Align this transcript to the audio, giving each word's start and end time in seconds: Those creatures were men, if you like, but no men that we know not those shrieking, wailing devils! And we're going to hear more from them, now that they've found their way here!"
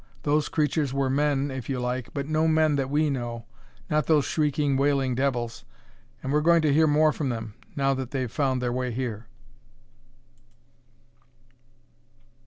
Those 0.23 0.49
creatures 0.49 0.95
were 0.95 1.11
men, 1.11 1.51
if 1.51 1.69
you 1.69 1.79
like, 1.79 2.09
but 2.11 2.25
no 2.27 2.47
men 2.47 2.75
that 2.75 2.89
we 2.89 3.11
know 3.11 3.45
not 3.87 4.07
those 4.07 4.25
shrieking, 4.25 4.75
wailing 4.75 5.13
devils! 5.13 5.63
And 6.23 6.33
we're 6.33 6.41
going 6.41 6.63
to 6.63 6.73
hear 6.73 6.87
more 6.87 7.13
from 7.13 7.29
them, 7.29 7.53
now 7.75 7.93
that 7.93 8.09
they've 8.09 8.31
found 8.31 8.63
their 8.63 8.73
way 8.73 8.91
here!" 8.91 9.27